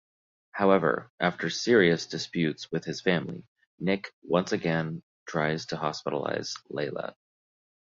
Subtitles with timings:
[0.53, 3.43] However, after serious disputes with his family,
[3.77, 7.15] Nick once again tries to hospitalize Leila.